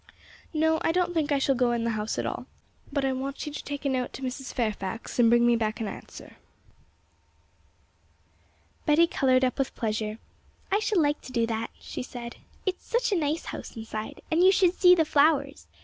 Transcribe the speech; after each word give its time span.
'No, 0.51 0.79
I 0.81 0.91
don't 0.91 1.13
think 1.13 1.31
I 1.31 1.37
shall 1.37 1.53
go 1.53 1.73
into 1.73 1.83
the 1.83 1.89
house 1.91 2.17
at 2.17 2.25
all; 2.25 2.47
but 2.91 3.05
I 3.05 3.13
want 3.13 3.45
you 3.45 3.53
to 3.53 3.63
take 3.63 3.85
a 3.85 3.89
note 3.89 4.13
to 4.13 4.23
Mrs. 4.23 4.51
Fairfax 4.51 5.19
and 5.19 5.29
bring 5.29 5.45
me 5.45 5.55
back 5.55 5.79
an 5.79 5.87
answer.' 5.87 6.37
Betty 8.87 9.05
coloured 9.05 9.45
up 9.45 9.59
with 9.59 9.75
pleasure. 9.75 10.17
'I 10.71 10.79
shall 10.79 11.01
like 11.03 11.21
to 11.21 11.31
do 11.31 11.45
that,' 11.45 11.69
she 11.79 12.01
said; 12.01 12.37
'it's 12.65 12.83
such 12.83 13.11
a 13.11 13.15
nice 13.15 13.45
house 13.45 13.75
inside, 13.75 14.21
and 14.31 14.43
you 14.43 14.51
should 14.51 14.73
see 14.73 14.95
the 14.95 15.05
flowers! 15.05 15.67